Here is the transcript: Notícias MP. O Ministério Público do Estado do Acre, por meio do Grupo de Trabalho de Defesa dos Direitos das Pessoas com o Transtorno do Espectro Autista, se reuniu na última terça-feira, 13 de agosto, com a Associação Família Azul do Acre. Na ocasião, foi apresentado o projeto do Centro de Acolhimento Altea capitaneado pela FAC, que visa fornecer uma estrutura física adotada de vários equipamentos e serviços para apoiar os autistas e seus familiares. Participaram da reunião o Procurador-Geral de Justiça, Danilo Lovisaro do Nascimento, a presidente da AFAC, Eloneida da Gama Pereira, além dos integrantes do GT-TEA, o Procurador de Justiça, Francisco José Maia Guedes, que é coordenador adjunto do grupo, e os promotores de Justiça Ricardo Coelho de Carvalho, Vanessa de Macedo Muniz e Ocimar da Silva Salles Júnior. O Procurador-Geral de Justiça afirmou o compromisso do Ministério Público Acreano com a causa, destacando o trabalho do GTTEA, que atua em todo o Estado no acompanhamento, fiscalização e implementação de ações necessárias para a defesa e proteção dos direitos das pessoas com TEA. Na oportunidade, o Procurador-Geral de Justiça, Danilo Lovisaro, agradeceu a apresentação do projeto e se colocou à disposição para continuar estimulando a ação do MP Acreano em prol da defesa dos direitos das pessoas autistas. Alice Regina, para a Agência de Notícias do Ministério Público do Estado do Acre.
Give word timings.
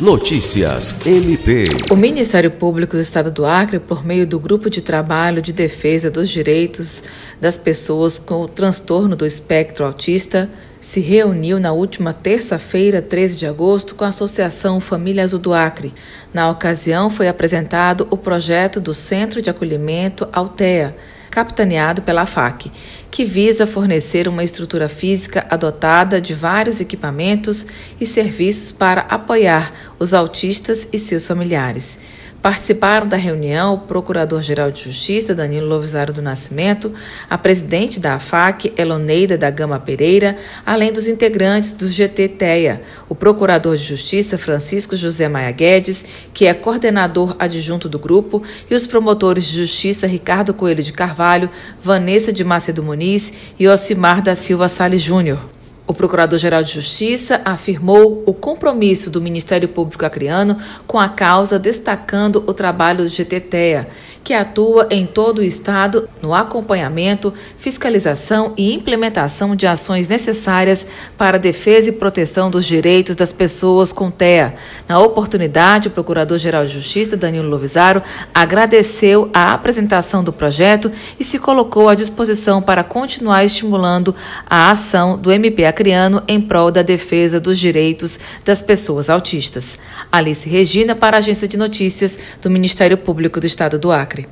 Notícias 0.00 1.04
MP. 1.04 1.64
O 1.90 1.96
Ministério 1.96 2.52
Público 2.52 2.94
do 2.96 3.00
Estado 3.00 3.32
do 3.32 3.44
Acre, 3.44 3.80
por 3.80 4.06
meio 4.06 4.24
do 4.24 4.38
Grupo 4.38 4.70
de 4.70 4.80
Trabalho 4.80 5.42
de 5.42 5.52
Defesa 5.52 6.08
dos 6.08 6.28
Direitos 6.28 7.02
das 7.40 7.58
Pessoas 7.58 8.16
com 8.16 8.42
o 8.42 8.46
Transtorno 8.46 9.16
do 9.16 9.26
Espectro 9.26 9.84
Autista, 9.84 10.48
se 10.80 11.00
reuniu 11.00 11.58
na 11.58 11.72
última 11.72 12.12
terça-feira, 12.12 13.02
13 13.02 13.36
de 13.36 13.46
agosto, 13.48 13.96
com 13.96 14.04
a 14.04 14.08
Associação 14.08 14.78
Família 14.78 15.24
Azul 15.24 15.40
do 15.40 15.52
Acre. 15.52 15.92
Na 16.32 16.48
ocasião, 16.48 17.10
foi 17.10 17.26
apresentado 17.26 18.06
o 18.08 18.16
projeto 18.16 18.80
do 18.80 18.94
Centro 18.94 19.42
de 19.42 19.50
Acolhimento 19.50 20.28
Altea 20.32 20.94
capitaneado 21.38 22.02
pela 22.02 22.26
FAC, 22.26 22.68
que 23.12 23.24
visa 23.24 23.64
fornecer 23.64 24.26
uma 24.26 24.42
estrutura 24.42 24.88
física 24.88 25.46
adotada 25.48 26.20
de 26.20 26.34
vários 26.34 26.80
equipamentos 26.80 27.64
e 28.00 28.04
serviços 28.04 28.72
para 28.72 29.02
apoiar 29.02 29.72
os 30.00 30.12
autistas 30.12 30.88
e 30.92 30.98
seus 30.98 31.28
familiares. 31.28 32.00
Participaram 32.40 33.08
da 33.08 33.16
reunião 33.16 33.74
o 33.74 33.78
Procurador-Geral 33.78 34.70
de 34.70 34.84
Justiça, 34.84 35.34
Danilo 35.34 35.66
Lovisaro 35.66 36.12
do 36.12 36.22
Nascimento, 36.22 36.92
a 37.28 37.36
presidente 37.36 37.98
da 37.98 38.14
AFAC, 38.14 38.72
Eloneida 38.76 39.36
da 39.36 39.50
Gama 39.50 39.80
Pereira, 39.80 40.38
além 40.64 40.92
dos 40.92 41.08
integrantes 41.08 41.72
do 41.72 41.88
GT-TEA, 41.88 42.80
o 43.08 43.14
Procurador 43.14 43.76
de 43.76 43.82
Justiça, 43.82 44.38
Francisco 44.38 44.94
José 44.94 45.28
Maia 45.28 45.50
Guedes, 45.50 46.04
que 46.32 46.46
é 46.46 46.54
coordenador 46.54 47.34
adjunto 47.40 47.88
do 47.88 47.98
grupo, 47.98 48.44
e 48.70 48.74
os 48.74 48.86
promotores 48.86 49.44
de 49.44 49.56
Justiça 49.56 50.06
Ricardo 50.06 50.54
Coelho 50.54 50.82
de 50.82 50.92
Carvalho, 50.92 51.50
Vanessa 51.82 52.32
de 52.32 52.44
Macedo 52.44 52.84
Muniz 52.84 53.32
e 53.58 53.66
Ocimar 53.66 54.22
da 54.22 54.36
Silva 54.36 54.68
Salles 54.68 55.02
Júnior. 55.02 55.57
O 55.88 55.94
Procurador-Geral 55.94 56.62
de 56.62 56.74
Justiça 56.74 57.40
afirmou 57.46 58.22
o 58.26 58.34
compromisso 58.34 59.08
do 59.08 59.22
Ministério 59.22 59.70
Público 59.70 60.04
Acreano 60.04 60.58
com 60.86 60.98
a 60.98 61.08
causa, 61.08 61.58
destacando 61.58 62.44
o 62.46 62.52
trabalho 62.52 63.04
do 63.04 63.08
GTTEA, 63.08 63.88
que 64.22 64.34
atua 64.34 64.86
em 64.90 65.06
todo 65.06 65.38
o 65.38 65.42
Estado 65.42 66.06
no 66.20 66.34
acompanhamento, 66.34 67.32
fiscalização 67.56 68.52
e 68.58 68.74
implementação 68.74 69.56
de 69.56 69.66
ações 69.66 70.06
necessárias 70.06 70.86
para 71.16 71.38
a 71.38 71.40
defesa 71.40 71.88
e 71.88 71.92
proteção 71.92 72.50
dos 72.50 72.66
direitos 72.66 73.16
das 73.16 73.32
pessoas 73.32 73.90
com 73.90 74.10
TEA. 74.10 74.56
Na 74.86 74.98
oportunidade, 75.00 75.88
o 75.88 75.90
Procurador-Geral 75.90 76.66
de 76.66 76.74
Justiça, 76.74 77.16
Danilo 77.16 77.48
Lovisaro, 77.48 78.02
agradeceu 78.34 79.30
a 79.32 79.54
apresentação 79.54 80.22
do 80.22 80.34
projeto 80.34 80.92
e 81.18 81.24
se 81.24 81.38
colocou 81.38 81.88
à 81.88 81.94
disposição 81.94 82.60
para 82.60 82.84
continuar 82.84 83.42
estimulando 83.46 84.14
a 84.46 84.70
ação 84.70 85.16
do 85.16 85.32
MP 85.32 85.64
Acreano 85.78 86.24
em 86.26 86.40
prol 86.40 86.72
da 86.72 86.82
defesa 86.82 87.38
dos 87.38 87.56
direitos 87.56 88.18
das 88.44 88.60
pessoas 88.60 89.08
autistas. 89.08 89.78
Alice 90.10 90.48
Regina, 90.48 90.96
para 90.96 91.16
a 91.16 91.18
Agência 91.18 91.46
de 91.46 91.56
Notícias 91.56 92.18
do 92.42 92.50
Ministério 92.50 92.98
Público 92.98 93.38
do 93.38 93.46
Estado 93.46 93.78
do 93.78 93.92
Acre. 93.92 94.26